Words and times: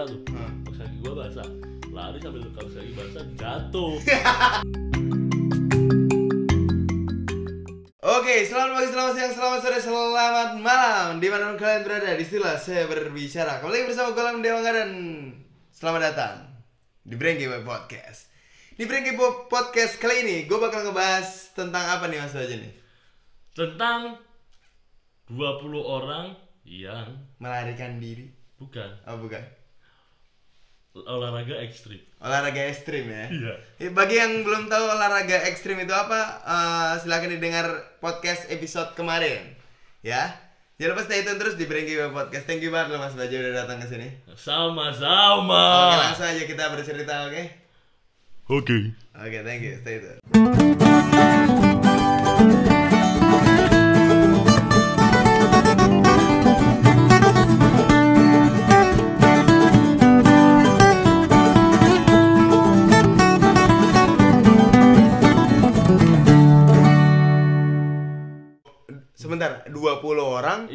basah 0.00 0.16
tuh 0.16 0.32
Hmm. 0.32 0.64
kaos 0.64 0.78
kaki 0.80 0.96
gua 1.04 1.12
basah 1.12 1.44
lari 1.92 2.18
sambil 2.24 2.40
kaos 2.56 2.72
kaki 2.72 2.92
basah 2.96 3.24
jatuh. 3.36 3.92
Oke, 8.00 8.48
selamat 8.48 8.70
pagi, 8.74 8.88
selamat 8.90 9.12
siang, 9.12 9.32
selamat 9.36 9.58
sore, 9.60 9.78
selamat 9.78 10.50
malam. 10.56 11.20
Di 11.20 11.28
mana 11.28 11.52
pun 11.52 11.60
kalian 11.60 11.84
berada, 11.84 12.16
di 12.16 12.24
situlah 12.24 12.56
saya 12.56 12.88
berbicara. 12.88 13.60
Kembali 13.60 13.92
bersama 13.92 14.16
gue 14.16 14.24
Lam 14.24 14.40
Dewangga 14.40 14.72
dan 14.72 14.90
Selamat 15.68 16.00
datang 16.08 16.34
Di 17.04 17.14
Brengki 17.14 17.44
Boy 17.44 17.60
Podcast. 17.60 18.32
Di 18.72 18.88
Brengki 18.88 19.12
Boy 19.12 19.52
Podcast 19.52 20.00
kali 20.00 20.24
ini 20.24 20.36
Gue 20.48 20.56
bakal 20.56 20.88
ngebahas 20.88 21.52
tentang 21.52 21.84
apa 21.86 22.08
nih 22.08 22.24
Mas 22.24 22.32
Baja 22.32 22.56
nih? 22.56 22.72
tentang 23.52 24.16
20 25.28 25.36
orang 25.76 26.32
yang 26.64 27.04
Melarikan 27.36 28.00
diri. 28.00 28.32
Bukan. 28.56 29.04
Oh 29.04 29.20
bukan 29.20 29.59
olahraga 30.90 31.54
ekstrim 31.62 32.02
Olahraga 32.18 32.62
ekstrim 32.66 33.06
ya 33.06 33.24
iya 33.30 33.54
Ya, 33.78 33.88
Bagi 33.94 34.18
yang 34.18 34.42
belum 34.42 34.66
tahu 34.66 34.84
olahraga 34.90 35.46
ekstrim 35.46 35.78
itu 35.78 35.94
apa, 35.94 36.20
eh, 36.42 36.92
silakan 37.00 37.30
didengar 37.32 37.66
podcast 37.98 38.50
episode 38.50 38.92
kemarin, 38.92 39.54
ya. 40.02 40.34
Jangan 40.76 40.96
lupa 40.96 41.02
stay 41.04 41.22
tune 41.22 41.36
terus 41.36 41.60
di 41.60 41.68
Brengki 41.68 41.92
Podcast. 42.08 42.48
Thank 42.48 42.64
you 42.64 42.72
banget 42.72 42.96
loh 42.96 43.04
Mas 43.04 43.12
Baja 43.12 43.36
udah 43.36 43.52
datang 43.52 43.78
ke 43.78 43.86
sini. 43.86 44.08
sama-sama 44.32 45.92
Oke, 45.92 45.96
langsung 46.00 46.24
aja 46.24 46.42
kita 46.42 46.72
bercerita, 46.72 47.28
oke? 47.28 47.42
oke 48.48 48.78
Oke, 49.20 49.38
thank 49.44 49.60
you. 49.60 49.76
Stay 49.84 50.00
tune. 50.00 50.18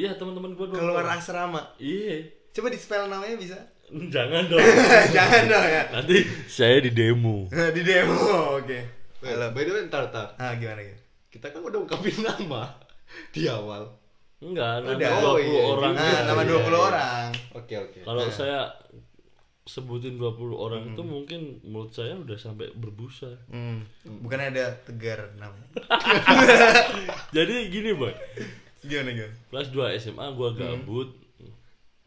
Iya 0.05 0.13
teman-teman 0.13 0.51
gua 0.53 0.67
dua 0.67 0.77
keluar 0.77 1.01
orang. 1.01 1.17
asrama. 1.17 1.61
iya 1.77 2.21
Coba 2.51 2.69
di 2.69 2.77
spell 2.77 3.05
namanya 3.05 3.35
bisa? 3.35 3.57
jangan 4.15 4.45
dong 4.45 4.57
Jangan 5.11 5.43
dong 5.45 5.65
ya. 5.67 5.83
nanti 5.91 6.17
saya 6.45 6.77
di 6.79 6.89
demo 6.89 7.49
di 7.75 7.81
demo, 7.81 8.15
oke. 8.55 8.79
Halo. 9.19 9.49
By 9.51 9.63
the 9.63 9.71
way, 9.71 9.83
ntar, 9.83 10.05
ntar. 10.07 10.37
Ah, 10.37 10.53
gimana 10.53 10.79
gitu? 10.79 11.01
Kita 11.31 11.49
kan 11.49 11.59
udah 11.59 11.79
ungkapin 11.79 12.21
nama 12.21 12.69
di 13.29 13.45
awal. 13.45 13.89
enggak 14.37 14.83
nama 14.83 14.93
Udah. 14.93 15.11
20 15.17 15.25
Oh, 15.25 15.37
iya, 15.39 15.61
orang 15.65 15.93
Nah, 15.93 16.05
Iya, 16.05 16.19
nama 16.23 16.41
iya, 16.41 16.49
20 16.51 16.61
iya. 16.61 16.77
orang. 16.79 17.27
Oke, 17.53 17.73
oke. 17.75 17.99
kalau 18.03 18.21
Nah. 18.21 18.31
saya 18.31 18.59
sebutin 19.65 20.15
20 20.15 20.29
orang 20.53 20.83
itu 20.87 21.01
mungkin 21.01 21.41
menurut 21.59 21.89
saya 21.89 22.13
udah 22.13 22.37
sampai 22.37 22.69
berbusa 22.71 23.33
Hmm. 23.47 23.81
Bukan 24.21 24.37
ada 24.39 24.77
tegar 24.79 25.33
namanya. 25.33 25.65
jadi 27.31 27.55
gini 27.65 27.91
boy 27.91 28.13
Gimana 28.85 29.09
gimana? 29.11 29.35
kelas 29.49 29.67
2 29.69 29.97
SMA 29.99 30.25
gua 30.31 30.49
gabut 30.51 31.09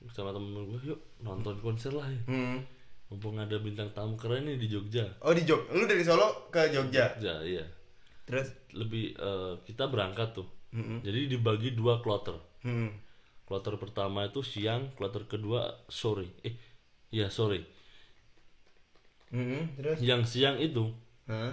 sama 0.08 0.30
temen 0.30 0.64
gua 0.64 0.78
yuk 0.80 1.00
nonton 1.18 1.58
konser 1.58 1.90
lah 1.90 2.06
ya 2.06 2.20
Hmm. 2.24 2.62
mumpung 3.06 3.36
ada 3.36 3.56
bintang 3.56 3.90
tamu 3.90 4.14
keren 4.14 4.44
nih 4.44 4.56
di 4.56 4.68
Jogja 4.68 5.04
Oh 5.20 5.32
di 5.32 5.42
Jog, 5.42 5.66
lu 5.68 5.84
dari 5.84 6.00
Solo 6.00 6.48
ke 6.48 6.68
Jogja. 6.68 7.12
Jogja 7.14 7.34
iya 7.42 7.64
Terus? 8.22 8.52
lebih 8.72 9.12
eh, 9.12 9.54
kita 9.64 9.86
berangkat 9.86 10.32
tuh 10.34 10.48
Hmm. 10.68 11.00
jadi 11.00 11.28
dibagi 11.28 11.72
dua 11.72 11.98
kloter 11.98 12.36
Hmm. 12.60 12.92
kloter 13.42 13.74
pertama 13.74 14.24
itu 14.24 14.40
siang 14.40 14.92
kloter 14.92 15.24
kedua 15.24 15.64
sore 15.86 16.28
eh 16.42 16.52
iya 17.10 17.28
sore 17.28 17.64
Hmm. 19.28 19.76
Terus? 19.76 19.98
yang 20.00 20.24
siang 20.24 20.56
itu 20.56 20.88
Hah? 21.24 21.52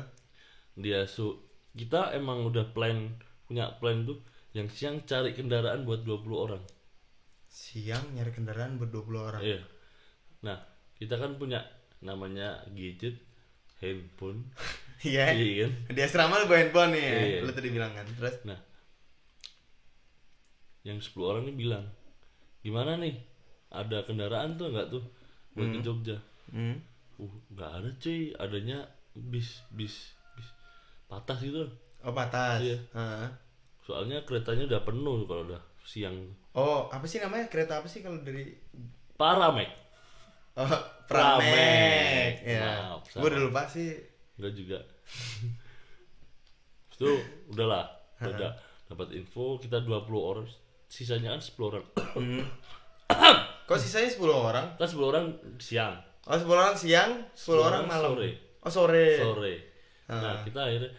dia 0.74 1.04
su 1.06 1.40
kita 1.72 2.12
emang 2.12 2.44
udah 2.46 2.68
plan 2.68 3.12
punya 3.46 3.68
plan 3.76 4.04
tuh 4.04 4.20
yang 4.56 4.72
siang 4.72 5.04
cari 5.04 5.36
kendaraan 5.36 5.84
buat 5.84 6.02
20 6.02 6.24
orang 6.32 6.64
Siang 7.46 8.12
nyari 8.12 8.32
kendaraan 8.32 8.76
buat 8.76 8.88
20 8.90 9.16
orang. 9.20 9.42
iya 9.42 9.60
nah 10.40 10.56
kita 10.96 11.16
kan 11.16 11.36
punya 11.36 11.60
namanya 12.00 12.64
gadget 12.72 13.20
handphone 13.80 14.48
Iya. 15.04 15.36
iya 15.36 15.68
kan 15.68 15.92
Di 15.92 16.02
asrama 16.02 16.40
lu 16.40 16.48
handphone 16.50 16.96
nih 16.96 17.04
ya. 17.04 17.16
Iya. 17.20 17.40
Lu 17.44 17.52
tadi 17.52 17.68
bilang 17.70 17.92
kan. 17.92 18.08
Terus? 18.10 18.36
nah 18.44 18.58
yang 20.82 20.98
10 20.98 21.12
orang 21.20 21.44
ini 21.46 21.54
bilang 21.58 21.86
gimana 22.62 22.96
nih 22.96 23.18
ada 23.70 24.06
kendaraan 24.06 24.56
tuh 24.56 24.70
nggak 24.70 24.88
tuh 24.90 25.04
buat 25.52 25.68
ke 25.70 25.80
Jogja 25.82 26.18
Hmm. 26.46 26.78
uh 27.18 27.34
nggak 27.52 27.72
ada 27.74 27.90
cuy 27.98 28.30
adanya 28.38 28.86
bis 29.12 29.66
bis 29.74 30.14
bis 30.38 30.48
patah 31.06 31.36
gitu 31.38 31.66
Oh 32.06 32.14
patas. 32.14 32.62
Iya. 32.62 32.78
Hah. 32.94 33.26
Soalnya 33.86 34.26
keretanya 34.26 34.66
udah 34.66 34.82
penuh 34.82 35.24
kalau 35.24 35.46
udah 35.46 35.62
siang 35.82 36.18
Oh, 36.52 36.88
apa 36.88 37.04
sih 37.04 37.20
namanya? 37.20 37.46
Kereta 37.46 37.78
apa 37.78 37.86
sih 37.86 38.00
kalau 38.00 38.18
dari 38.20 38.50
Paramek 39.14 39.70
Oh, 40.56 40.72
Pramek. 41.06 42.42
Ya. 42.42 42.96
Maaf, 42.96 43.06
Gue 43.12 43.28
udah 43.28 43.42
lupa 43.42 43.62
sih. 43.66 43.92
enggak 44.36 44.54
juga 44.54 44.80
itu 46.90 47.12
udahlah 47.48 47.86
udah 48.18 48.52
dapat 48.86 49.08
info 49.14 49.60
kita 49.60 49.80
20 49.80 50.08
orang 50.16 50.48
sisanya 50.88 51.36
kan 51.36 51.42
10 51.42 51.60
orang 51.66 51.86
Hmm. 52.16 52.44
Kok 53.68 53.76
sisanya 53.76 54.08
10 54.08 54.24
orang? 54.32 54.66
kan 54.74 54.88
10 54.88 55.04
orang 55.04 55.26
siang 55.58 55.96
Oh, 56.26 56.34
10 56.34 56.48
orang 56.50 56.74
siang, 56.74 57.12
10, 57.38 57.54
orang 57.54 57.84
orang 57.84 57.86
malam. 57.86 58.12
sore. 58.16 58.30
Oh, 58.60 58.72
sore. 58.72 59.06
sore 59.16 59.56
nah 60.06 60.38
kita 60.40 60.58
akhirnya 60.64 60.90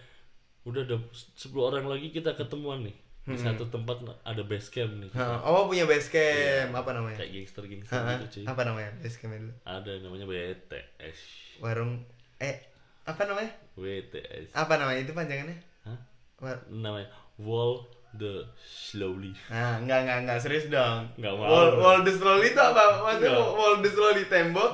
udah 0.66 0.82
ada 0.82 0.96
10 0.98 1.54
orang 1.56 1.86
lagi 1.86 2.10
kita 2.10 2.34
ketemuan 2.34 2.82
nih 2.82 2.96
di 3.24 3.34
satu 3.34 3.66
tempat 3.66 3.96
ada 4.20 4.42
base 4.42 4.68
camp 4.68 4.92
nih 4.96 5.10
Ha, 5.10 5.42
Oh, 5.42 5.66
punya 5.66 5.82
base 5.82 6.06
camp. 6.08 6.70
Apa 6.72 6.90
namanya? 6.92 7.18
kayak 7.18 7.30
gangster 7.32 7.62
gangster 7.64 7.94
Ha, 7.96 8.14
gitu 8.16 8.26
cuy 8.32 8.44
apa 8.44 8.62
namanya? 8.62 8.90
Base 8.96 9.16
camp 9.16 9.32
dulu. 9.32 9.54
ada 9.64 9.90
namanya 9.98 10.24
WTS 10.26 11.18
Warung 11.58 11.92
eh 12.38 12.56
apa 13.02 13.22
namanya? 13.24 13.50
WTS 13.74 14.50
Apa 14.52 14.74
namanya 14.76 15.00
itu 15.00 15.10
panjangannya? 15.10 15.58
Hah? 15.82 15.98
War- 16.38 16.66
namanya 16.68 17.06
Wall 17.36 17.82
the 18.12 18.46
Slowly 18.56 19.34
Nah, 19.46 19.76
enggak 19.76 20.02
enggak 20.02 20.18
enggak 20.22 20.38
serius 20.40 20.66
dong. 20.66 21.10
Nggak 21.16 21.32
mau. 21.32 21.46
Wall, 21.46 21.68
wall 21.76 21.98
the 22.00 22.12
slowly 22.12 22.48
itu 22.48 22.58
apa? 22.58 22.82
Maksudnya 23.02 23.34
wall 23.52 23.74
the 23.78 23.90
slowly 23.90 24.24
tembok? 24.24 24.70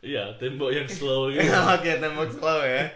Iya 0.00 0.30
tembok 0.34 0.70
yang 0.70 0.86
slow 0.92 1.26
gitu 1.28 1.42
Oke, 1.44 1.90
tembok 1.96 2.28
slow 2.28 2.60
ya. 2.60 2.86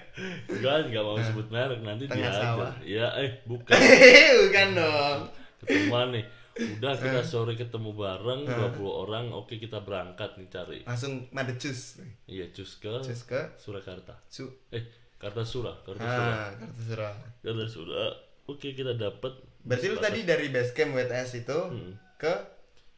enggak 0.46 0.86
enggak 0.86 1.02
mau 1.02 1.18
sebut 1.18 1.46
merek 1.48 1.80
nanti 1.80 2.04
Tengah 2.04 2.22
dia 2.22 2.30
sawah. 2.32 2.72
iya 2.80 3.06
eh 3.16 3.42
bukan 3.44 3.74
Bukan 4.40 4.68
dong. 4.72 5.18
ketemuan 5.58 6.08
nih 6.10 6.24
udah 6.52 6.92
kita 6.92 7.20
sore 7.22 7.54
ketemu 7.54 7.90
bareng 7.90 8.44
20 8.44 8.76
orang 8.84 9.24
oke 9.30 9.50
kita 9.52 9.80
berangkat 9.80 10.36
nih 10.36 10.48
cari 10.48 10.78
Langsung 10.82 11.24
madecus. 11.30 11.98
iya 12.24 12.44
cus 12.48 12.76
ke 12.76 12.92
Cus 13.00 13.24
ke 13.24 13.40
Surakarta 13.56 14.20
su. 14.26 14.46
eh 14.68 14.84
Kartasura 15.16 15.72
Kartasura 15.80 16.28
Ah, 16.28 16.50
Kartasura. 16.52 17.10
Kartasura 17.40 18.04
oke 18.46 18.68
kita 18.68 18.92
dapat 18.92 19.32
Berarti 19.60 19.86
lu 19.86 19.96
tadi 19.96 20.20
dari 20.22 20.50
base 20.50 20.70
camp 20.70 20.92
WTS 20.92 21.40
itu 21.40 21.58
Hmm. 21.64 21.94
ke 22.16 22.34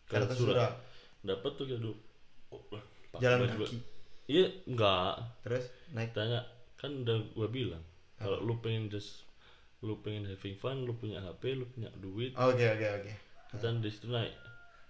Kartasura. 0.04 0.66
dapat 1.20 1.50
tuh 1.54 1.64
gitu 1.64 1.92
oh, 2.48 2.60
pakai 3.10 3.22
Jalan 3.22 3.46
kaki. 3.46 3.76
Iya 4.26 4.46
enggak. 4.68 5.20
Terus 5.44 5.64
naik? 5.92 6.12
Tanya 6.16 6.40
kan 6.78 7.04
udah 7.04 7.16
gua 7.32 7.48
bilang 7.48 7.84
kalau 8.20 8.40
lu 8.40 8.56
pengen 8.60 8.88
just 8.88 9.24
lu 9.84 10.00
pengen 10.00 10.24
having 10.24 10.56
fun 10.56 10.88
lu 10.88 10.96
punya 10.96 11.20
HP 11.20 11.60
lu 11.60 11.68
punya 11.72 11.92
duit. 12.00 12.32
Oke 12.36 12.64
oke 12.64 12.86
oke. 13.02 13.12
kita 13.54 13.68
di 13.78 13.90
situ 13.92 14.08
naik 14.10 14.32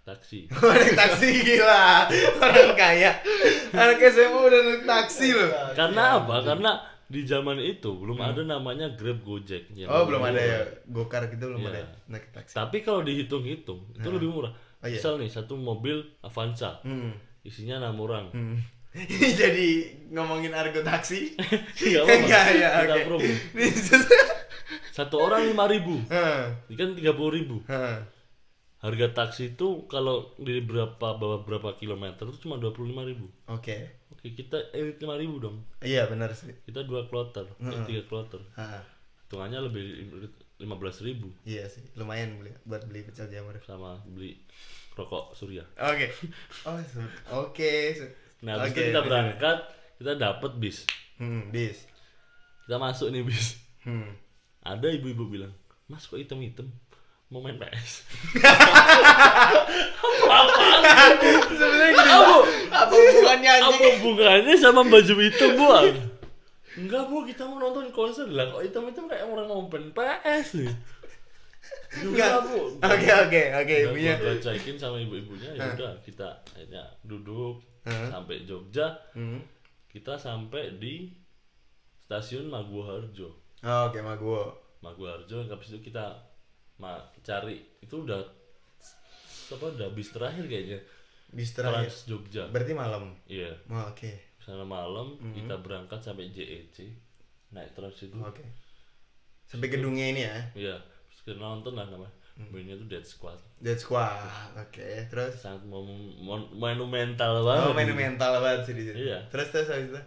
taksi. 0.04 0.48
Naik 0.52 0.92
taksi 0.94 1.28
gila. 1.40 2.04
Orang 2.36 2.76
kaya. 2.76 3.12
Anak 3.72 4.04
SMA 4.04 4.36
udah 4.36 4.60
naik 4.60 4.84
taksi 4.84 5.32
loh. 5.32 5.48
Karena 5.72 6.20
apa? 6.20 6.44
Karena 6.44 6.76
di 7.04 7.24
zaman 7.24 7.60
itu 7.60 7.92
belum 7.92 8.16
ada 8.20 8.44
namanya 8.44 8.92
Grab 8.96 9.24
Gojek. 9.24 9.72
Hmm. 9.72 9.88
oh 9.88 10.04
belum 10.04 10.20
ada 10.24 10.40
ya. 10.40 10.60
Gokar 10.88 11.28
gitu 11.32 11.52
belum 11.52 11.60
Iya. 11.64 11.70
ada 11.72 11.80
ya? 11.80 11.88
naik 12.12 12.26
taksi. 12.36 12.52
Tapi 12.56 12.84
kalau 12.84 13.00
dihitung-hitung 13.00 13.80
itu 13.96 14.08
lebih 14.08 14.28
murah. 14.28 14.52
Oh, 14.84 14.88
iya. 14.88 15.00
misal 15.00 15.16
nih 15.16 15.32
satu 15.32 15.56
mobil 15.56 16.04
Avanza. 16.20 16.84
Hmm. 16.84 17.16
isinya 17.44 17.76
enam 17.80 17.96
orang. 18.00 18.28
Hmm. 18.32 18.56
Ini 18.94 19.28
jadi 19.34 19.68
ngomongin 20.10 20.54
argo 20.54 20.80
taksi? 20.80 21.34
Enggak 22.06 22.46
ya 22.54 22.68
oke. 22.86 23.26
sus- 23.74 24.10
satu 24.90 25.18
orang 25.18 25.50
lima 25.50 25.66
ribu. 25.66 25.98
Ini 26.70 26.74
kan 26.74 26.88
tiga 26.94 27.12
puluh 27.12 27.34
ribu. 27.34 27.56
Harga 28.78 29.06
taksi 29.16 29.56
itu 29.56 29.88
kalau 29.88 30.36
di 30.36 30.60
berapa 30.60 31.16
berapa 31.40 31.74
kilometer 31.74 32.28
itu 32.28 32.44
cuma 32.44 32.60
dua 32.60 32.70
puluh 32.70 32.92
lima 32.92 33.02
ribu. 33.02 33.26
Oke. 33.48 34.04
Oke 34.12 34.30
kita 34.30 34.60
elit 34.70 35.00
lima 35.00 35.16
ribu 35.16 35.40
dong. 35.40 35.64
Iya 35.80 36.04
benar 36.06 36.30
sih. 36.30 36.52
Kita 36.62 36.84
dua 36.84 37.08
kloter 37.08 37.48
eh, 37.58 37.82
tiga 37.88 38.02
kloter. 38.06 38.44
Hitungannya 39.24 39.58
lebih 39.64 39.84
lima 40.60 40.76
belas 40.76 41.00
ribu. 41.00 41.32
Iya 41.42 41.66
sih 41.66 41.82
lumayan 41.96 42.36
beli 42.38 42.52
buat 42.62 42.84
beli 42.86 43.02
pecel 43.02 43.26
jamur. 43.26 43.56
Sama 43.64 43.98
beli 44.04 44.36
rokok 44.94 45.32
surya. 45.34 45.64
Oke. 45.80 46.12
Oh 46.68 46.76
su- 46.84 47.16
oke 47.32 47.72
su- 47.96 48.14
nah 48.44 48.60
habis 48.60 48.76
itu 48.76 48.92
kita 48.92 49.00
berangkat 49.00 49.58
kita 49.96 50.12
dapet 50.20 50.52
bis. 50.60 50.84
Hmm, 51.16 51.48
bis. 51.48 51.88
kita 52.68 52.76
masuk 52.76 53.08
nih 53.08 53.24
bis. 53.24 53.56
Hmm. 53.84 54.16
ada 54.64 54.88
ibu-ibu 54.88 55.28
bilang 55.28 55.52
mas 55.88 56.04
kok 56.08 56.20
hitam-hitam? 56.20 56.68
Mau 57.32 57.40
main 57.40 57.56
PS 57.56 58.04
Sebenarnya 61.50 61.92
gini, 61.96 62.12
Bu. 62.20 62.36
Apa 62.68 62.94
hubungannya 62.94 63.50
apa 63.64 63.84
hubungannya 63.96 64.54
sama 64.60 64.84
baju 64.86 65.14
hitam 65.18 65.50
bu? 65.56 65.66
Enggak 66.78 67.02
bu 67.08 67.24
kita 67.24 67.48
mau 67.48 67.58
nonton 67.58 67.88
konser. 67.90 68.28
Lah 68.28 68.52
kok 68.52 68.62
hitam-hitam 68.62 69.08
kayak 69.08 69.24
orang 69.24 69.48
mau 69.48 69.64
main 69.66 69.88
PS 69.92 70.62
nih 70.62 70.72
Enggak. 71.96 72.32
Oke, 72.80 73.08
oke, 73.08 73.42
oke, 73.56 73.74
ibunya. 73.86 74.14
gua 74.16 74.34
cekin 74.36 74.74
sama 74.74 74.98
ibu-ibunya 74.98 75.50
ya 75.52 75.70
udah 75.70 75.92
kita 76.00 76.26
akhirnya 76.48 76.82
duduk 77.00 77.62
Hah? 77.82 78.10
sampai 78.10 78.42
Jogja 78.42 78.90
Hmm. 79.12 79.38
kita 79.86 80.14
sampai 80.14 80.74
di 80.74 81.12
stasiun 82.00 82.46
Maguwoharjo 82.46 83.30
Oh, 83.60 83.82
Oke, 83.86 83.98
mah 83.98 84.14
gua. 84.14 84.52
Maguwoharjo 84.80 85.46
habis 85.46 85.70
itu 85.70 85.80
kita 85.84 86.04
ma 86.76 86.96
cari 87.20 87.62
itu 87.78 87.94
udah 87.96 88.20
apa 89.46 89.64
udah 89.70 89.88
bis 89.90 90.10
terakhir 90.10 90.44
kayaknya 90.44 90.80
Bis 91.30 91.50
terakhir. 91.50 91.86
Trans 91.86 92.04
Jogja 92.04 92.44
Berarti 92.48 92.72
malam. 92.72 93.14
iya 93.24 93.54
Oh, 93.66 93.86
Oke. 93.86 94.34
sana 94.38 94.60
malam 94.62 95.16
Hmm. 95.16 95.32
kita 95.32 95.56
berangkat 95.56 96.00
sampai 96.00 96.28
JEC 96.28 96.90
naik 97.50 97.72
trans 97.72 97.96
itu 97.98 98.18
Oke. 98.18 98.42
Sampai 99.46 99.68
gedungnya 99.68 100.06
ini 100.06 100.20
ya. 100.22 100.36
iya 100.54 100.76
kita 101.24 101.34
nonton 101.34 101.72
lah 101.72 101.86
namanya 101.86 102.12
Hmm. 102.34 102.50
bandnya 102.50 102.74
itu 102.74 102.84
Dead 102.84 103.02
Squad 103.02 103.38
Dead 103.56 103.78
Squad. 103.78 104.10
Oke, 104.58 104.82
terus 105.06 105.38
sangat 105.38 105.62
mon- 105.64 105.86
mon- 106.18 106.50
monumental 106.50 107.40
banget 107.40 107.62
Oh, 107.62 107.72
main 107.72 107.86
mental 107.88 108.42
banget 108.42 108.60
sih 108.64 108.74
di 108.74 108.82
situ. 108.84 109.06
Iya. 109.06 109.22
Terus 109.28 109.48
terus 109.48 109.68
habis 109.68 109.88
itu. 109.88 110.02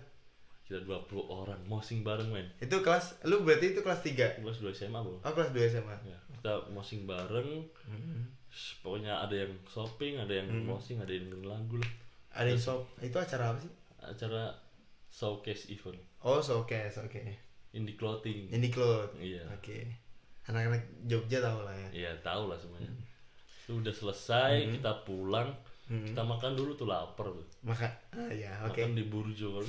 kita 0.65 0.83
20 0.83 1.07
orang 1.25 1.55
mosing 1.63 2.03
bareng 2.03 2.27
men 2.27 2.43
Itu 2.59 2.83
kelas 2.83 3.23
lu 3.23 3.39
berarti 3.41 3.71
itu 3.71 3.79
kelas 3.79 4.03
3. 4.03 4.35
kelas 4.35 4.59
2 4.59 4.75
SMA 4.75 4.99
bro 4.99 5.15
Oh, 5.17 5.31
kelas 5.31 5.49
2 5.49 5.63
SMA. 5.65 5.95
ya, 6.03 6.19
kita 6.29 6.67
mosing 6.69 7.07
bareng 7.07 7.63
Hmm. 7.81 8.27
Pokoknya 8.77 9.15
ada 9.17 9.35
yang 9.37 9.55
shopping 9.65 10.19
ada 10.19 10.33
yang 10.33 10.51
mosing 10.61 10.97
ada 10.97 11.07
yang 11.07 11.31
dengerin 11.31 11.47
lagu 11.47 11.75
lah 11.77 11.91
Ada 12.33 12.47
yang 12.49 12.59
shop. 12.59 12.83
Itu 12.99 13.15
acara 13.15 13.55
apa 13.55 13.59
sih? 13.61 13.71
acara 13.97 14.43
showcase 15.07 15.69
event 15.69 15.95
Oh, 16.19 16.37
showcase, 16.37 16.99
oke. 16.99 17.23
indie 17.71 17.95
clothing 17.95 18.49
Indie 18.49 18.67
Cloud. 18.67 19.15
iya 19.17 19.47
Oke. 19.49 19.87
Anak-anak 20.47 20.81
Jogja 21.03 21.39
tahu 21.39 21.59
lah 21.61 21.75
ya. 21.75 21.89
iya 21.93 22.11
tahu 22.19 22.47
lah 22.47 22.55
semuanya 22.55 22.91
itu 23.59 23.75
udah 23.75 23.91
selesai 23.91 24.53
kita 24.71 25.03
pulang 25.03 25.51
kita 25.87 26.19
makan 26.19 26.51
dulu 26.53 26.71
tuh 26.73 26.83
lapar 26.83 27.27
tuh 27.27 27.47
Maka 27.61 27.87
ah 28.11 28.27
ya, 28.29 28.51
oke. 28.61 28.75
makan 28.75 28.91
di 28.93 29.03
Burjo 29.05 29.55
kan 29.55 29.63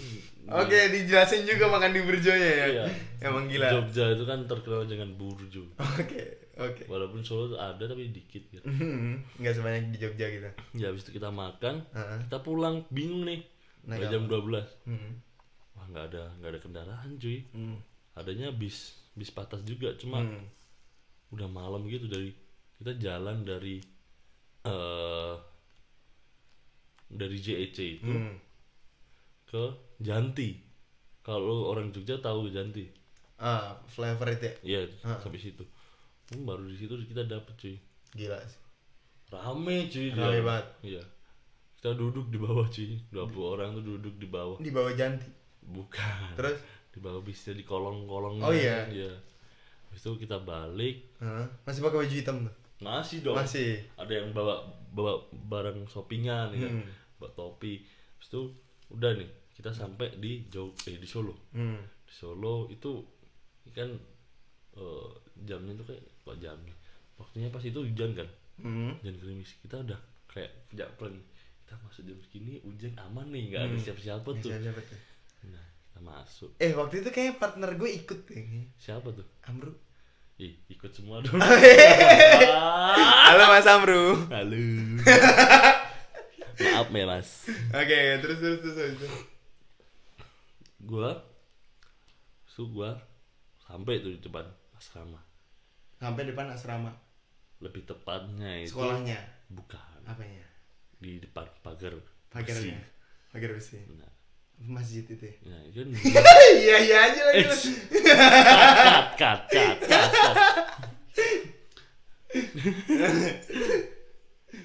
Oke, 0.57 0.79
dijelasin 0.89 1.43
juga 1.45 1.67
makan 1.69 1.91
di 1.91 2.01
Burjonya 2.01 2.51
ya. 2.53 2.67
Iya. 2.69 2.85
Emang 3.21 3.47
gila. 3.47 3.71
Jogja 3.73 4.11
itu 4.13 4.25
kan 4.25 4.43
terkenal 4.45 4.83
dengan 4.85 5.11
Burjo 5.13 5.63
Oke, 5.79 6.23
oke. 6.57 6.83
walaupun 6.87 7.23
Solo 7.23 7.55
ada 7.55 7.79
tapi 7.81 8.07
dikit 8.09 8.43
gitu 8.49 8.67
Nggak 9.37 9.51
sebanyak 9.53 9.83
di 9.89 9.99
Jogja 10.01 10.27
gitu. 10.29 10.47
ya 10.75 10.87
habis 10.87 11.03
itu 11.03 11.15
kita 11.15 11.31
makan 11.31 11.87
Heeh. 11.89 12.19
kita 12.25 12.39
pulang 12.41 12.83
bingung 12.89 13.23
nih 13.25 13.43
Udah 13.85 14.07
jam 14.09 14.27
12 14.27 14.63
Hmm. 14.85 15.23
wah 15.73 15.87
nggak 15.89 16.05
ada 16.09 16.23
nggak 16.37 16.51
ada 16.51 16.61
kendaraan 16.61 17.11
cuy 17.15 17.47
Hmm. 17.49 17.79
adanya 18.13 18.51
bis 18.51 18.95
bis 19.13 19.31
patas 19.31 19.63
juga 19.63 19.95
cuma 19.95 20.19
Hmm. 20.21 20.43
Udah 21.29 21.49
malam 21.49 21.85
gitu 21.85 22.07
dari 22.07 22.31
kita 22.79 22.93
jalan 22.97 23.43
dari 23.43 23.77
eh 24.65 25.35
dari 27.09 27.37
JEC 27.37 27.79
itu 27.99 28.05
Hmm. 28.07 28.37
ke 29.45 29.65
Janti 29.99 30.61
kalau 31.23 31.69
orang 31.69 31.89
Jogja 31.89 32.21
tahu 32.21 32.49
Janti 32.49 32.85
Ah, 33.39 33.79
flavor 33.87 34.29
itu 34.29 34.45
ya? 34.45 34.55
iya 34.63 34.81
sampai 35.19 35.39
situ 35.39 35.65
Hmm, 36.29 36.45
baru 36.45 36.69
di 36.69 36.77
situ 36.77 36.93
kita 37.01 37.25
dapet 37.25 37.55
cuy 37.57 37.77
Gila 38.13 38.37
sih. 38.45 38.61
rame 39.31 39.89
cuy 39.89 40.13
Rame 40.13 40.41
banget. 40.43 40.67
iya 40.85 41.03
kita 41.77 41.95
duduk 41.95 42.29
di 42.29 42.37
bawah 42.37 42.69
cuy 42.69 43.01
20 43.09 43.41
orang 43.49 43.69
tuh 43.73 43.85
duduk 43.87 44.15
di 44.17 44.27
bawah 44.27 44.59
Di 44.61 44.69
bawah 44.69 44.93
janti. 44.93 45.29
bukan 45.65 46.37
Terus? 46.37 46.61
di 46.93 46.99
bawah 47.01 47.23
bisnya 47.23 47.53
di 47.53 47.65
kolong-kolong 47.65 48.43
Oh, 48.43 48.53
iya? 48.53 48.85
iya 48.91 49.13
Habis 49.89 50.01
itu 50.01 50.13
kita 50.19 50.37
balik. 50.39 50.97
Masih 51.63 51.81
pakai 51.81 51.99
baju 51.99 52.15
hitam 52.15 52.39
tuh? 52.43 52.57
masih 52.79 53.27
dong 53.27 53.35
Masih. 53.35 53.83
ada 53.93 54.13
yang 54.13 54.31
bawa 54.31 54.63
bawa 54.89 55.19
barang 55.43 55.83
shoppingan 55.85 56.55
ya 56.55 56.71
Hmm. 56.71 56.87
bawa 57.19 57.27
topi 57.35 57.83
Habis 58.15 58.29
itu 58.29 58.41
udah 58.89 59.11
nih 59.13 59.27
kita 59.51 59.75
sampai 59.75 60.15
di 60.15 60.47
Jog 60.47 60.79
eh, 60.87 60.95
di 60.95 61.03
Solo 61.03 61.35
Hmm. 61.51 61.75
di 62.01 62.13
Solo 62.13 62.71
itu 62.71 63.03
kan 63.69 63.91
eh, 64.73 65.11
jamnya 65.41 65.75
tuh 65.75 65.91
kayak 65.91 66.03
kok 66.23 66.39
jamnya 66.39 66.71
waktunya 67.17 67.51
pas 67.51 67.59
itu 67.61 67.83
hujan 67.83 68.15
kan 68.15 68.29
Hmm. 68.57 68.95
hujan 68.97 69.17
gerimis 69.17 69.59
kita 69.59 69.83
udah 69.83 69.99
kayak 70.29 70.51
plan 70.95 71.19
kita 71.59 71.75
masuk 71.83 72.07
jam 72.07 72.19
segini 72.21 72.63
hujan 72.63 72.95
aman 72.97 73.27
nih 73.29 73.43
nggak 73.51 73.63
ada 73.65 73.75
siapa-siapa 73.77 74.31
tuh 74.39 74.55
Siapa, 74.55 74.63
siapa 74.63 74.81
tuh? 74.81 74.99
nah 75.51 75.67
masuk 75.95 76.55
Eh 76.57 76.73
waktu 76.73 77.01
itu 77.01 77.11
kayak 77.11 77.37
partner 77.37 77.75
gue 77.75 77.91
ikut 77.93 78.21
deh. 78.25 78.71
siapa 78.77 79.11
tuh 79.11 79.27
Amru. 79.43 79.75
ih 80.37 80.55
ikut 80.69 80.91
semua 80.91 81.19
dong 81.25 81.35
Halo 83.27 83.45
Mas 83.49 83.67
Amru. 83.67 84.05
halo 84.29 84.59
maaf 86.59 86.89
ya 86.89 87.05
mas 87.05 87.47
Oke, 87.71 87.99
terus 88.19 88.39
terus 88.39 88.59
terus 88.61 88.75
terus. 88.75 88.95
terus. 88.99 89.15
gua 90.81 91.23
su 92.45 92.67
gua 92.69 92.99
sampai 93.61 93.99
tuh 93.99 94.11
di 94.11 94.21
depan 94.21 94.47
asrama 94.75 95.19
Sampai 95.95 96.27
depan 96.27 96.47
asrama 96.49 96.91
lebih 97.59 97.83
tepatnya 97.83 98.63
itu 98.63 98.71
sekolahnya. 98.71 99.19
bukan 99.51 100.03
Apanya? 100.03 100.47
di 100.99 101.19
depan 101.19 101.47
pagar 101.61 101.95
Pagarnya. 102.29 102.79
Pagar 103.31 103.51
besi. 103.53 103.79
nah, 103.89 104.11
Masjid 104.59 105.03
itu 105.03 105.23
ya. 105.23 105.35
nah 105.47 105.61
itu 105.65 105.81
Iya 106.63 106.77
iya 106.83 106.97
aja 107.07 107.21
lagi. 107.31 107.45
Cut 107.47 109.09
cut 109.15 109.41
cut 109.47 109.77
cut 109.81 110.11
cut 110.11 110.37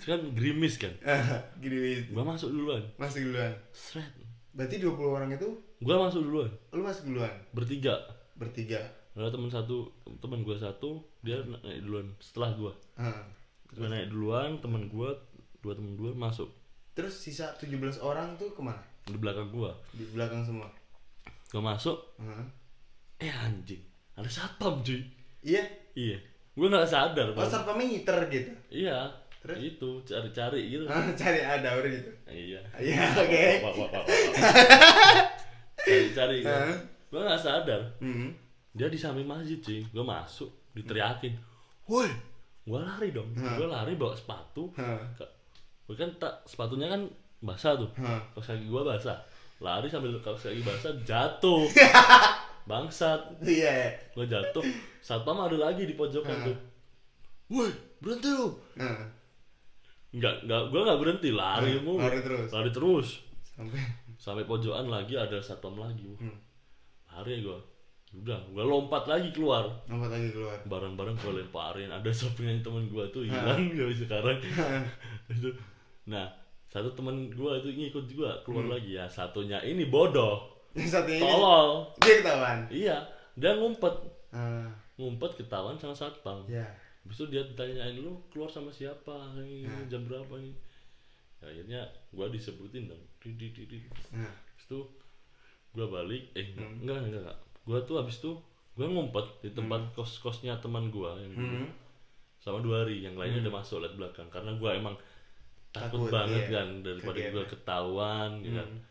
kan 0.04 0.20
gerimis 0.36 0.76
kan 0.76 0.92
Gini 1.62 1.78
wis. 1.78 2.00
gua 2.10 2.24
masuk 2.26 2.52
duluan 2.52 2.84
Masuk 2.96 3.24
duluan. 3.24 3.54
Sret. 3.72 4.12
Berarti 4.52 4.76
20 4.78 4.94
orang 5.00 5.30
itu 5.32 5.50
gua 5.80 5.96
masuk 6.02 6.22
duluan 6.24 6.52
lu 6.72 6.82
masuk 6.82 7.04
duluan 7.06 7.32
bertiga 7.52 7.96
bertiga. 8.34 8.80
ada 9.14 9.30
teman 9.30 9.48
satu 9.48 9.92
teman 10.18 10.42
gua 10.42 10.56
satu 10.56 11.00
dia 11.20 11.40
naik 11.44 11.80
duluan 11.82 12.08
setelah 12.18 12.52
gua 12.54 12.74
Heeh. 12.96 13.24
gua 13.74 13.88
naik 13.88 14.08
duluan 14.10 14.58
teman 14.60 14.88
gua 14.88 15.16
dua 15.60 15.74
teman 15.74 15.94
gua 15.94 16.12
masuk 16.14 16.50
Terus 16.94 17.18
sisa 17.18 17.50
17 17.58 17.74
orang 18.00 18.38
tuh 18.38 18.54
ke 18.54 18.62
mana? 18.62 18.78
Di 19.06 19.18
belakang 19.18 19.50
gua 19.50 19.72
Di 19.92 20.06
belakang 20.08 20.42
semua. 20.42 20.68
gua 21.50 21.62
masuk 21.70 21.98
Heeh. 22.18 22.46
eh 23.20 23.32
anjing 23.32 23.82
ada 24.14 24.28
satpam 24.28 24.80
cuy 24.80 25.02
Iya. 25.42 25.64
iya 25.94 26.18
gua 26.54 26.68
nggak 26.70 26.88
sadar 26.88 27.28
Oh, 27.32 27.44
satpamnya 27.44 27.84
ngiter 27.86 28.18
gitu. 28.28 28.52
iya 28.70 29.10
Terus? 29.40 29.60
itu 29.62 29.90
cari-cari 30.04 30.62
gitu 30.70 30.88
cari 31.14 31.40
ada 31.40 31.74
orang 31.74 31.92
gitu. 31.92 32.12
iya 32.28 32.64
Iya, 32.76 33.04
oke. 33.14 33.44
Cari-cari 35.78 36.38
kan. 36.42 36.64
Hah? 36.64 36.78
gua 37.12 37.22
nggak 37.28 37.42
sadar 37.42 37.82
Hmm. 38.00 38.34
dia 38.72 38.88
di 38.88 38.96
samping 38.96 39.28
masjid 39.28 39.60
cuy 39.60 39.86
gua 39.90 40.02
masuk 40.04 40.50
diteriakin 40.74 41.38
woi 41.86 42.10
gua 42.64 42.82
lari 42.82 43.12
dong 43.12 43.30
gua 43.36 43.68
lari 43.70 43.94
bawa 43.94 44.16
sepatu 44.16 44.74
gua 44.74 45.94
kan 45.94 46.10
tak 46.18 46.42
sepatunya 46.44 46.88
kan 46.88 47.06
basah 47.44 47.76
tuh 47.76 47.92
Hah. 47.96 48.24
kaos 48.32 48.48
kaki 48.48 48.66
gua 48.66 48.88
basah 48.88 49.20
lari 49.60 49.86
sambil 49.86 50.16
kaos 50.18 50.42
kaki 50.42 50.60
basah 50.60 50.96
jatuh 51.04 51.68
bangsat 52.64 53.20
Iya. 53.40 53.68
ya. 53.70 53.90
gua 54.14 54.26
jatuh 54.26 54.64
satpam 54.98 55.36
ada 55.38 55.58
lagi 55.58 55.84
di 55.84 55.94
pojokan 55.94 56.38
tuh 56.44 56.58
woi 57.50 57.68
berhenti 58.00 58.30
lu 58.30 58.48
Heeh. 58.74 59.08
nggak 60.14 60.36
nggak 60.42 60.62
gua 60.70 60.82
nggak 60.84 61.00
berhenti 61.00 61.30
lari 61.30 61.72
Hmm, 61.74 61.84
mulu 61.84 62.00
lari 62.00 62.20
terus. 62.20 62.50
lari 62.50 62.72
terus 62.72 63.10
Sampai 63.46 63.78
sampai 64.16 64.44
pojokan 64.44 64.88
lagi 64.88 65.14
ada 65.14 65.38
satpam 65.38 65.76
lagi 65.76 66.08
Wah, 66.08 66.18
Hmm. 66.18 66.38
lari 67.12 67.42
gua 67.42 67.60
udah 68.14 68.40
gua 68.48 68.64
lompat 68.64 69.04
lagi 69.06 69.30
keluar 69.30 69.66
lompat 69.84 70.10
lagi 70.12 70.30
keluar. 70.32 70.56
barang-barang 70.64 71.18
gua 71.18 71.34
lemparin 71.36 71.90
ada 71.90 72.10
shoppingan 72.10 72.62
teman 72.62 72.88
gua 72.88 73.04
tuh 73.10 73.26
hilang 73.26 73.68
gak 73.70 73.90
sekarang 73.92 74.38
itu 75.28 75.50
nah 76.06 76.30
satu 76.74 76.90
teman 76.92 77.30
gua 77.30 77.56
itu 77.56 77.70
ngikut 77.70 78.06
juga 78.06 78.42
keluar 78.42 78.66
Hmm. 78.66 78.74
lagi. 78.74 78.92
Ya 78.94 79.06
satunya 79.06 79.62
ini 79.62 79.86
bodoh. 79.86 80.50
Satunya 80.74 81.22
ini 81.22 81.30
tolol. 81.30 81.70
dia 82.02 82.14
ketahuan. 82.20 82.60
iya 82.68 82.98
dia 83.34 83.54
ngumpet. 83.54 83.94
Ah, 84.30 84.66
ngumpet 84.96 85.38
ketahuan 85.38 85.78
sama 85.78 85.94
satpam. 85.94 86.42
Ya. 86.50 86.66
Habis 87.06 87.22
itu 87.22 87.26
dia 87.30 87.44
ditanyain 87.44 87.94
lu 87.96 88.18
keluar 88.28 88.50
sama 88.50 88.70
siapa 88.70 89.14
ini? 89.38 89.70
Hmm. 89.70 89.86
jam 89.86 90.02
berapa 90.04 90.34
ini? 90.36 90.50
Akhirnya 91.40 91.84
gua 92.10 92.26
disebutin 92.28 92.88
dong. 92.88 93.04
Di 93.20 93.30
di 93.36 93.52
di, 93.52 93.68
di. 93.68 93.78
Nah. 94.12 94.26
Habis 94.26 94.66
itu 94.66 94.80
gua 95.72 95.86
balik. 95.92 96.34
Eh 96.34 96.52
enggak 96.52 96.98
enggak 97.06 97.22
enggak. 97.22 97.38
Gua 97.64 97.78
tuh 97.84 98.00
habis 98.00 98.18
itu 98.18 98.34
gua 98.74 98.88
ngumpet 98.88 99.26
di 99.42 99.50
tempat 99.52 99.94
kos 99.94 100.18
kosnya 100.18 100.58
teman 100.58 100.90
gua 100.90 101.14
yang 101.18 101.32
dulu. 101.32 101.58
Hmm. 101.60 101.70
sama 102.40 102.60
dua 102.60 102.84
hari 102.84 103.00
yang 103.00 103.16
lainnya 103.16 103.40
udah 103.42 103.56
masuk 103.56 103.80
lihat 103.80 103.94
belakang. 103.94 104.28
Karena 104.28 104.52
gua 104.58 104.74
emang 104.74 104.96
takut, 105.74 106.06
Takut, 106.06 106.12
banget 106.12 106.44
iya. 106.44 106.54
kan 106.54 106.68
daripada 106.80 107.20
gua 107.30 107.44
ketahuan 107.46 108.30
gitu 108.40 108.54
kan 108.56 108.70
Hmm. 108.70 108.82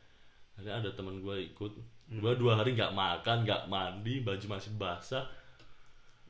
akhirnya 0.53 0.75
ada 0.79 0.91
teman 0.93 1.17
gua 1.19 1.35
ikut 1.35 1.73
gua 2.15 2.33
dua 2.35 2.53
hari 2.55 2.75
nggak 2.75 2.93
makan 2.93 3.37
nggak 3.43 3.63
mandi 3.67 4.15
baju 4.21 4.47
masih 4.51 4.73
basah 4.75 5.25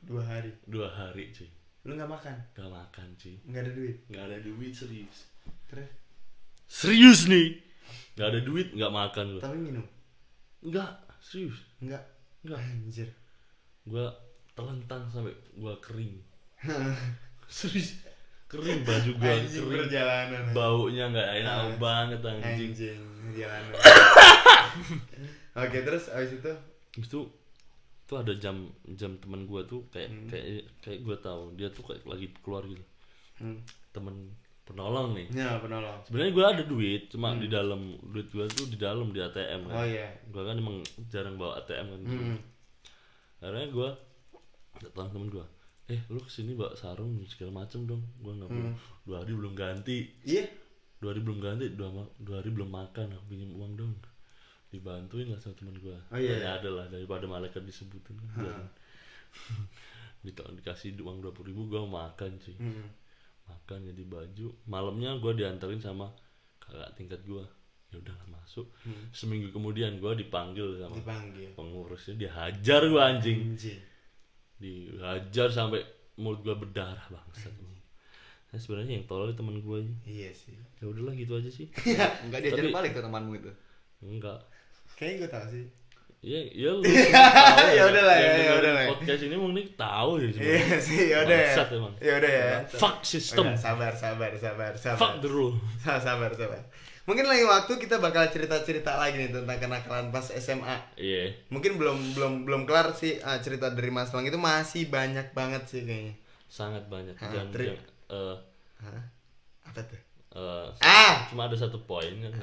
Dua 0.01 0.19
hari. 0.21 0.51
dua 0.65 0.87
hari 0.89 1.31
cuy 1.31 1.47
Lu 1.83 1.95
nggak 1.95 2.07
makan? 2.09 2.37
nggak 2.53 2.71
makan 2.71 3.07
cuy 3.17 3.35
Nggak 3.43 3.61
ada 3.61 3.73
duit. 3.73 3.97
nggak 4.07 4.25
ada 4.25 4.37
duit 4.39 4.73
serius 4.73 5.17
Terus? 5.67 5.91
serius 6.67 7.21
nih 7.27 7.59
nggak 8.15 8.29
ada 8.29 8.41
duit 8.41 8.69
nggak 8.71 8.93
makan 8.93 9.25
gua 9.33 9.43
Tapi 9.43 9.59
minum? 9.59 9.87
nggak 10.61 10.91
serius 11.19 11.59
Nggak. 11.79 12.03
nggak 12.43 12.61
Anjir. 12.61 13.09
gua 13.85 14.07
telentang 14.53 15.03
sampai 15.09 15.33
gua 15.55 15.75
kering 15.79 16.19
serius 17.49 17.99
kering 18.53 18.81
baju 18.83 19.11
gua 19.17 19.33
Anjing 19.33 19.65
kering 19.65 19.81
perjalanan. 19.83 20.43
baunya 20.53 21.05
nggak 21.09 21.29
enak 21.39 21.57
Ah. 21.57 21.73
banget 21.79 22.21
anjing 22.23 22.71
Anjing 22.71 23.01
perjalanan. 23.25 23.73
Oke, 25.55 25.79
terus 25.81 26.05
abis 26.09 26.31
itu 26.35 26.53
Habis 26.93 27.09
itu 27.09 27.21
tuh 28.03 28.17
ada 28.19 28.33
jam 28.35 28.69
jam 28.91 29.17
teman 29.17 29.45
gua 29.45 29.65
tuh 29.65 29.89
kayak 29.89 30.09
Hmm. 30.11 30.29
kayak 30.29 30.45
kayak 30.79 31.01
gua 31.01 31.17
tahu 31.19 31.43
dia 31.55 31.69
tuh 31.69 31.81
kayak 31.83 32.05
lagi 32.05 32.29
keluar 32.39 32.61
gitu 32.63 32.85
hmm. 33.39 33.57
temen 33.91 34.29
penolong 34.63 35.13
nih 35.15 35.33
Ya, 35.33 35.57
penolong. 35.57 35.97
sebenarnya 36.03 36.33
gua 36.33 36.47
ada 36.51 36.63
duit 36.63 37.09
cuma 37.09 37.33
di 37.35 37.49
dalam 37.49 37.81
duit 38.05 38.29
gua 38.29 38.45
tuh 38.47 38.69
di 38.69 38.77
dalam 38.77 39.09
di 39.09 39.19
ATM 39.19 39.65
kan 39.65 39.73
Hmm. 39.73 39.79
Oh 39.79 39.87
iya. 39.87 40.09
gua 40.29 40.43
kan 40.45 40.55
emang 40.55 40.77
jarang 41.09 41.35
bawa 41.35 41.57
ATM 41.59 41.87
kan 41.89 42.01
Hmm. 42.05 42.37
akhirnya 43.41 43.67
gua 43.71 43.89
datang 44.79 45.09
temen 45.09 45.29
gua 45.31 45.47
eh 45.93 46.01
lu 46.09 46.19
ke 46.19 46.29
sini 46.29 46.57
bawa 46.57 46.73
sarung 46.73 47.21
segala 47.25 47.63
macem 47.63 47.85
dong. 47.85 48.01
Gua 48.19 48.33
nggak 48.33 48.49
belum 48.49 48.73
dua 49.05 49.17
hari 49.21 49.33
belum 49.33 49.53
ganti. 49.53 49.99
Iya. 50.25 50.49
dua 50.97 51.13
hari 51.13 51.21
belum 51.21 51.39
ganti 51.39 51.67
dua, 51.71 51.89
dua 52.17 52.41
hari 52.41 52.49
belum 52.49 52.71
makan 52.71 53.13
aku 53.13 53.25
pinjam 53.29 53.53
uang 53.53 53.73
dong. 53.77 53.93
Dibantuin 54.69 55.29
lah 55.29 55.37
sama 55.37 55.53
teman 55.53 55.77
gua. 55.79 55.99
Oh, 56.09 56.17
iya. 56.17 56.39
Ya 56.39 56.51
ada 56.57 56.71
lah 56.71 56.87
daripada 56.89 57.27
malaikat 57.27 57.61
disebutin. 57.61 58.17
Kan. 58.33 58.67
Di- 60.25 60.31
dikasih 60.33 60.95
uang 60.99 61.19
dua 61.19 61.35
puluh 61.35 61.51
ribu 61.51 61.67
gua 61.69 61.83
makan 61.83 62.39
sih 62.39 62.55
Hmm. 62.55 62.87
makan 63.45 63.85
jadi 63.85 64.03
baju. 64.07 64.47
Malamnya 64.65 65.19
gua 65.19 65.35
diantarin 65.35 65.77
sama 65.77 66.09
kakak 66.57 66.95
tingkat 66.95 67.21
gua. 67.27 67.43
Ya 67.91 68.01
udahlah 68.01 68.25
masuk. 68.31 68.71
Seminggu 69.13 69.51
kemudian 69.51 69.99
gua 69.99 70.15
dipanggil 70.15 70.79
sama 70.79 70.97
Dipanggil. 70.97 71.51
pengurusnya. 71.53 72.15
Dihajar 72.17 72.87
gua 72.89 73.13
anjing. 73.13 73.53
Anjing. 73.53 73.81
Dihajar 74.63 75.51
sampai 75.51 75.83
mulut 76.15 76.41
gua 76.41 76.55
berdarah 76.55 77.03
bangsat 77.11 77.51
nah, 78.49 78.59
sebenarnya 78.61 79.03
yang 79.03 79.07
tolol 79.11 79.35
teman 79.35 79.59
gua 79.59 79.83
ini 79.83 79.97
Iya 80.07 80.31
sih. 80.31 80.55
ya 80.79 80.87
udahlah 80.87 81.11
gitu 81.13 81.35
aja 81.35 81.51
sih 81.51 81.67
Enggak 82.25 82.41
diajarin 82.47 82.71
Tapi- 82.71 82.77
balik 82.79 82.93
ke 82.95 83.01
temanmu 83.03 83.33
itu. 83.35 83.51
enggak 84.01 84.39
Kayaknya 84.93 85.19
gue 85.19 85.31
tau 85.33 85.47
sih. 85.51 85.65
Iya, 86.23 86.41
iya 86.55 86.71
lu. 86.71 86.83
Ya 87.79 87.83
udah 87.91 88.03
lah, 88.07 88.15
ya, 88.15 88.31
ya 88.39 88.53
udah 88.63 88.73
lah. 88.77 88.85
Podcast 88.95 89.27
ini 89.27 89.35
mungkin 89.35 89.67
tahu 89.75 90.23
ya 90.23 90.29
cuma. 90.31 90.43
Iya 90.47 90.77
sih, 90.79 90.99
ya. 91.11 91.19
Bangsat 91.27 91.69
emang. 91.75 91.95
Yaudah 91.99 92.31
ya. 92.31 92.47
Fuck 92.71 93.03
system. 93.03 93.51
Udah, 93.51 93.59
sabar, 93.59 93.91
sabar, 93.99 94.31
sabar, 94.39 94.71
sabar. 94.79 95.01
Fuck 95.01 95.15
the 95.19 95.27
rule. 95.27 95.59
sabar, 95.83 96.31
sabar. 96.31 96.63
Mungkin 97.03 97.25
lain 97.25 97.45
waktu 97.45 97.73
kita 97.77 97.99
bakal 97.99 98.27
cerita-cerita 98.27 98.95
lagi 98.95 99.19
nih 99.19 99.31
tentang 99.33 99.59
kenakalan 99.59 100.09
pas 100.09 100.31
SMA. 100.31 100.77
Iya. 100.95 101.35
Mungkin 101.49 101.75
belum 101.75 101.99
belum 102.13 102.33
belum 102.45 102.63
kelar 102.63 102.93
sih 102.93 103.19
ah, 103.19 103.37
cerita 103.37 103.69
dari 103.69 103.89
Mas 103.89 104.11
Lang 104.11 104.23
itu 104.23 104.37
masih 104.37 104.87
banyak 104.87 105.31
banget 105.33 105.67
sih 105.67 105.83
kayaknya. 105.83 106.15
Sangat 106.47 106.87
banyak 106.87 107.17
Ah, 107.17 107.33
dan 107.33 107.49
tri- 107.49 107.75
eh 108.09 108.37
Hah? 108.79 109.03
Apa 109.65 109.81
tuh? 109.83 109.99
eh, 110.33 110.69
Ah! 110.81 111.27
cuma 111.27 111.45
ada 111.45 111.55
satu 111.55 111.79
poin 111.81 112.13
yang 112.13 112.35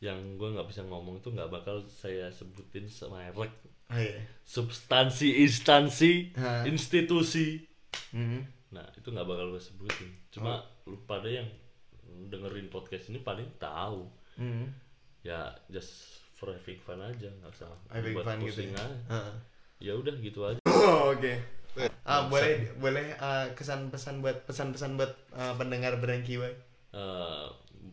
yang 0.00 0.18
gue 0.34 0.48
nggak 0.50 0.66
bisa 0.66 0.82
ngomong 0.82 1.18
itu 1.18 1.28
nggak 1.28 1.48
bakal 1.48 1.80
saya 1.84 2.28
sebutin 2.28 2.84
semerek 2.84 3.52
Oh 3.86 3.96
iya. 3.96 4.20
substansi 4.44 5.40
instansi 5.40 6.32
Hah. 6.34 6.64
institusi 6.64 7.62
Mhm. 8.10 8.40
nah 8.70 8.84
itu 8.92 9.06
nggak 9.06 9.24
bakal 9.24 9.48
gue 9.48 9.58
sebutin 9.58 10.10
cuma 10.28 10.58
lu 10.84 10.98
pada 11.02 11.26
yang 11.26 11.46
dengerin 12.24 12.68
podcast 12.68 13.08
ini 13.08 13.18
paling 13.18 13.46
tahu 13.56 14.06
Mhm. 14.36 14.66
ya 15.22 15.40
just 15.68 15.92
for 16.32 16.50
having 16.50 16.76
fun 16.78 16.98
aja 16.98 17.30
nggak 17.32 17.50
usah 17.50 17.70
Having 17.88 18.14
buat 18.14 18.24
fun 18.24 18.38
gitu 18.42 18.60
ya? 18.62 18.74
aja. 18.74 18.86
Heeh. 19.08 19.34
ya 19.80 19.92
udah 19.92 20.14
gitu 20.16 20.40
aja 20.42 20.60
Oh, 20.64 21.10
Oke. 21.12 21.34
Ah, 22.04 22.26
boleh 22.26 22.70
boleh 22.76 23.16
ah, 23.16 23.50
kesan 23.52 23.88
pesan 23.88 24.20
buat 24.20 24.44
pesan-pesan 24.44 24.94
buat 24.94 25.10
ah, 25.32 25.54
pendengar 25.54 25.96
berengki 25.96 26.36
Boy. 26.36 26.54
Eh, 26.90 27.46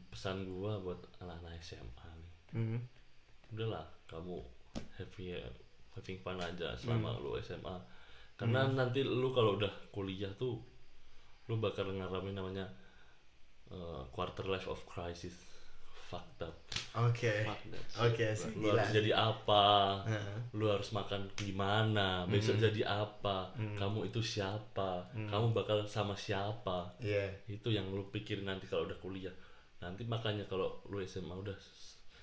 pesan 0.08 0.46
gua 0.48 0.78
buat 0.78 1.00
anak-anak 1.18 1.58
SMA 1.60 1.90
nih 2.14 2.34
Mhm. 2.54 2.78
udahlah 3.52 3.82
kamu 4.06 4.38
happy 4.94 5.34
having 5.92 6.20
fun 6.20 6.38
aja 6.38 6.72
selama 6.74 7.12
Hmm. 7.12 7.22
lu 7.22 7.32
SMA 7.38 7.76
karena 8.36 8.66
nanti 8.68 9.02
lu 9.02 9.30
kalau 9.30 9.56
udah 9.56 9.70
kuliah 9.90 10.30
tuh 10.34 10.58
lu 11.46 11.58
bakal 11.58 11.86
ngalamin 11.88 12.34
namanya 12.34 12.66
eh, 13.72 14.02
quarter 14.10 14.46
life 14.46 14.68
of 14.68 14.80
crisis 14.84 15.34
fucked 16.06 16.44
up 16.44 16.52
Oke. 16.92 17.48
Oke, 17.98 18.36
sih, 18.36 18.52
lu 18.54 18.68
harus 18.68 18.92
jadi 18.92 19.16
apa 19.16 19.64
Heeh. 20.04 20.36
lu 20.52 20.68
harus 20.68 20.92
makan 20.92 21.24
gimana 21.34 22.28
besok 22.28 22.60
Hmm. 22.60 22.68
jadi 22.68 22.82
apa 22.84 23.48
kamu 23.56 24.06
itu 24.06 24.20
siapa 24.20 25.08
kamu 25.08 25.52
bakal 25.52 25.80
sama 25.86 26.12
siapa 26.12 26.92
Iya. 27.00 27.32
itu 27.48 27.72
yang 27.72 27.88
lu 27.88 28.04
pikirin 28.06 28.44
nanti 28.44 28.68
kalau 28.68 28.84
udah 28.84 28.98
kuliah 28.98 29.32
nanti 29.80 30.04
makanya 30.04 30.44
kalau 30.46 30.84
lu 30.86 31.00
SMA 31.02 31.32
udah 31.34 31.56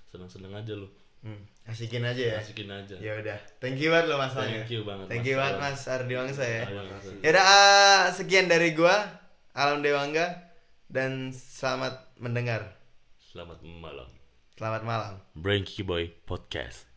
seneng-seneng 0.07 0.53
aja 0.55 0.75
lu 0.75 0.89
Hmm. 1.19 1.43
Asikin 1.67 1.99
aja 2.01 2.23
ya. 2.23 2.39
asikin 2.39 2.71
aja 2.71 2.95
Ya 2.95 3.11
udah. 3.13 3.35
Thank 3.59 3.83
you 3.83 3.91
banget 3.91 4.07
lo 4.07 4.23
Mas. 4.23 4.31
Thank 4.31 4.71
you 4.71 4.87
banget, 4.87 5.11
Thank 5.11 5.21
Mas 5.21 5.27
you 5.27 5.35
banget. 5.35 5.59
Mas 5.59 5.83
Ardi 5.85 6.15
Wangsa 6.15 6.45
ya. 6.47 6.63
Ya 7.19 7.29
udah 7.35 7.43
ah, 7.45 8.03
sekian 8.09 8.47
dari 8.47 8.71
gua 8.71 8.95
Alam 9.51 9.83
Dewangga 9.83 10.48
dan 10.89 11.37
selamat 11.37 12.17
mendengar. 12.17 12.73
selamat 13.21 13.61
malam 13.61 14.09
Selamat 14.59 14.83
malam. 14.83 15.15
Branky 15.39 15.87
Boy 15.87 16.11
Podcast 16.27 16.88